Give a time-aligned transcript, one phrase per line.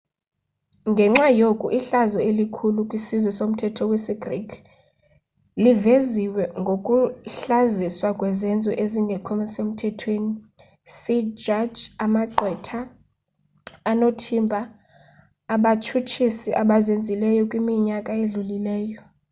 [0.91, 4.49] ngenxa yoku ihlazo elikhulu kwisizwe somthetho wesi greek
[5.63, 10.33] liveziwe ngokuhlaziswa kwezenzo ezingekho semthethweni
[10.97, 12.79] see jaji amagqwetha
[13.91, 14.59] onothimba
[15.53, 18.99] abatshutshisi abazenzileyo kwiminyaka edlulileyo